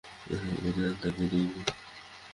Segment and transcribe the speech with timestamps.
[0.21, 1.61] সে সময়ে এ প্রতিদান তাকে দিইনি।